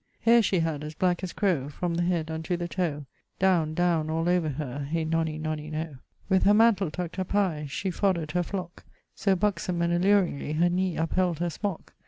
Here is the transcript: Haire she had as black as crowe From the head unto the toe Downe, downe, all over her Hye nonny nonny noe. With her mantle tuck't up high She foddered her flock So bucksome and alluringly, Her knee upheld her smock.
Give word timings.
Haire 0.25 0.41
she 0.41 0.61
had 0.61 0.83
as 0.83 0.95
black 0.95 1.21
as 1.23 1.31
crowe 1.31 1.69
From 1.69 1.93
the 1.93 2.01
head 2.01 2.31
unto 2.31 2.57
the 2.57 2.67
toe 2.67 3.05
Downe, 3.37 3.75
downe, 3.75 4.09
all 4.09 4.27
over 4.27 4.49
her 4.49 4.87
Hye 4.91 5.03
nonny 5.03 5.37
nonny 5.37 5.69
noe. 5.69 5.97
With 6.27 6.41
her 6.41 6.55
mantle 6.55 6.89
tuck't 6.89 7.19
up 7.19 7.33
high 7.33 7.67
She 7.69 7.91
foddered 7.91 8.31
her 8.31 8.41
flock 8.41 8.83
So 9.13 9.35
bucksome 9.35 9.83
and 9.83 9.93
alluringly, 9.93 10.53
Her 10.53 10.69
knee 10.69 10.97
upheld 10.97 11.37
her 11.37 11.51
smock. 11.51 11.93